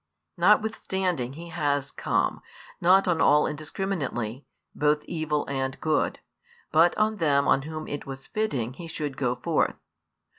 Notwithstanding 0.35 1.33
He 1.33 1.49
has 1.49 1.91
come, 1.91 2.41
not 2.81 3.07
on 3.07 3.21
all 3.21 3.45
indiscriminately, 3.45 4.47
both 4.73 5.05
evil 5.05 5.45
and 5.47 5.79
good, 5.79 6.17
but 6.71 6.97
on 6.97 7.17
them 7.17 7.47
on 7.47 7.61
whom 7.69 7.87
it 7.87 8.07
was 8.07 8.25
fitting 8.25 8.73
He 8.73 8.87
should 8.87 9.15
go 9.15 9.35
forth. 9.35 9.75